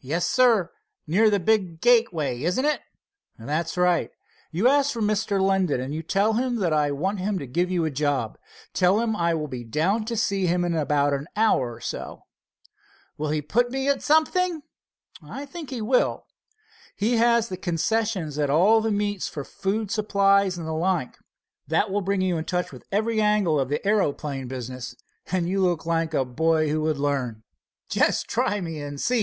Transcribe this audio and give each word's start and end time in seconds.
"Yes, 0.00 0.26
sir, 0.26 0.72
near 1.06 1.28
the 1.28 1.38
big 1.38 1.82
gateway, 1.82 2.42
isn't 2.42 2.64
it?" 2.64 2.80
"That's 3.38 3.76
right. 3.76 4.10
You 4.50 4.68
ask 4.68 4.90
for 4.90 5.02
Mr. 5.02 5.38
Linden, 5.38 5.82
and 5.82 6.08
tell 6.08 6.32
him 6.32 6.62
I 6.64 6.90
want 6.92 7.18
him 7.18 7.38
to 7.38 7.46
give 7.46 7.70
you 7.70 7.84
a 7.84 7.90
job. 7.90 8.38
Tell 8.72 9.00
him 9.00 9.14
I 9.14 9.34
will 9.34 9.48
be 9.48 9.64
down 9.64 10.06
to 10.06 10.16
see 10.16 10.46
him 10.46 10.64
about 10.64 11.12
it 11.12 11.16
in 11.16 11.20
an 11.22 11.26
hour 11.36 11.74
or 11.74 11.82
so." 11.82 12.22
"Will 13.18 13.28
he 13.28 13.42
put 13.42 13.70
me 13.70 13.86
at 13.90 14.00
something?" 14.02 14.62
"I 15.22 15.44
think 15.44 15.68
he 15.68 15.82
will. 15.82 16.24
He 16.94 17.18
has 17.18 17.50
the 17.50 17.58
concessions 17.58 18.38
at 18.38 18.48
all 18.48 18.80
the 18.80 18.90
meets 18.90 19.28
for 19.28 19.44
food 19.44 19.90
supplies 19.90 20.56
and 20.56 20.66
the 20.66 20.72
like. 20.72 21.18
That 21.68 21.90
will 21.90 22.00
bring 22.00 22.22
you 22.22 22.38
in 22.38 22.46
touch 22.46 22.72
with 22.72 22.84
every 22.90 23.20
angle 23.20 23.60
of 23.60 23.68
the 23.68 23.86
aeroplane 23.86 24.48
business, 24.48 24.96
and 25.30 25.46
you 25.46 25.60
look 25.60 25.84
like 25.84 26.14
a 26.14 26.24
boy 26.24 26.70
who 26.70 26.80
would 26.80 26.96
learn." 26.96 27.42
"Just 27.90 28.26
try 28.26 28.62
me 28.62 28.80
and 28.80 28.98
see!" 28.98 29.14